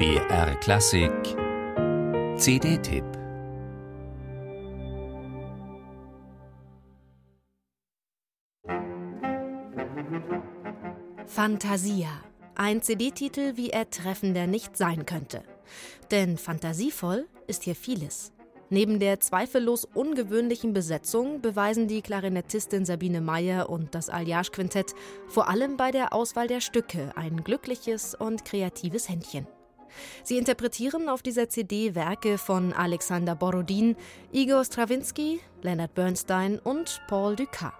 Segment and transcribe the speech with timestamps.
[0.00, 1.12] BR Klassik
[2.38, 3.04] CD-Tipp
[11.26, 12.08] Fantasia.
[12.54, 15.42] Ein CD-Titel, wie er treffender nicht sein könnte.
[16.10, 18.32] Denn fantasievoll ist hier vieles.
[18.70, 24.94] Neben der zweifellos ungewöhnlichen Besetzung beweisen die Klarinettistin Sabine Meyer und das Alliage-Quintett
[25.28, 29.46] vor allem bei der Auswahl der Stücke ein glückliches und kreatives Händchen.
[30.22, 33.96] Sie interpretieren auf dieser CD Werke von Alexander Borodin,
[34.32, 37.72] Igor Strawinsky, Leonard Bernstein und Paul Dukas.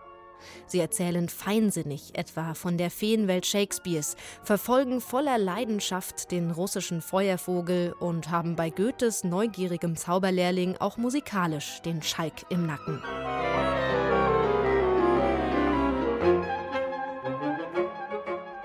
[0.66, 8.30] Sie erzählen feinsinnig etwa von der Feenwelt Shakespeares, verfolgen voller Leidenschaft den russischen Feuervogel und
[8.30, 13.02] haben bei Goethes neugierigem Zauberlehrling auch musikalisch den Schalk im Nacken.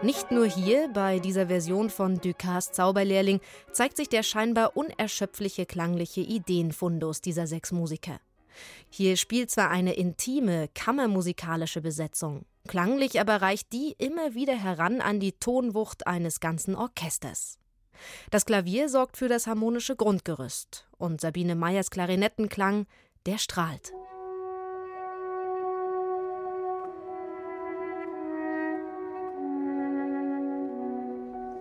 [0.05, 3.39] Nicht nur hier, bei dieser Version von Ducas Zauberlehrling,
[3.71, 8.19] zeigt sich der scheinbar unerschöpfliche klangliche Ideenfundus dieser sechs Musiker.
[8.91, 15.19] Hier spielt zwar eine intime, kammermusikalische Besetzung, klanglich aber reicht die immer wieder heran an
[15.19, 17.57] die Tonwucht eines ganzen Orchesters.
[18.29, 22.85] Das Klavier sorgt für das harmonische Grundgerüst und Sabine Meyers Klarinettenklang,
[23.25, 23.91] der strahlt.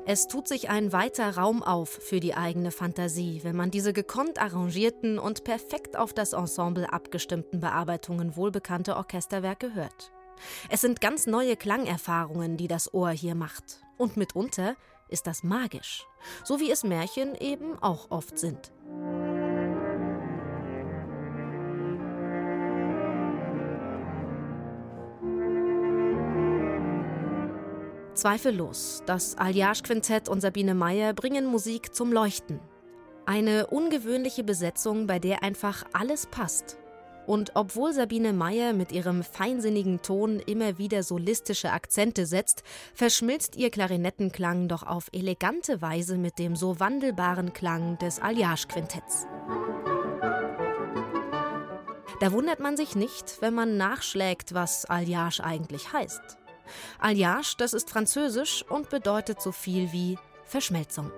[0.06, 4.38] Es tut sich ein weiter Raum auf für die eigene Fantasie, wenn man diese gekonnt
[4.38, 10.12] arrangierten und perfekt auf das Ensemble abgestimmten Bearbeitungen wohlbekannter Orchesterwerke hört.
[10.68, 13.82] Es sind ganz neue Klangerfahrungen, die das Ohr hier macht.
[13.96, 14.76] Und mitunter
[15.08, 16.06] ist das magisch,
[16.42, 18.72] so wie es Märchen eben auch oft sind.
[28.14, 32.60] Zweifellos, das Alliage-Quintett und Sabine Meyer bringen Musik zum Leuchten.
[33.26, 36.78] Eine ungewöhnliche Besetzung, bei der einfach alles passt.
[37.26, 42.62] Und obwohl Sabine Meyer mit ihrem feinsinnigen Ton immer wieder solistische Akzente setzt,
[42.94, 49.26] verschmilzt ihr Klarinettenklang doch auf elegante Weise mit dem so wandelbaren Klang des Alliage-Quintetts.
[52.20, 56.38] Da wundert man sich nicht, wenn man nachschlägt, was Alliage eigentlich heißt.
[56.98, 61.10] Alliage, das ist französisch und bedeutet so viel wie Verschmelzung.